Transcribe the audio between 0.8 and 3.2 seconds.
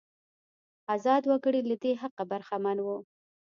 ازاد وګړي له دې حقه برخمن وو.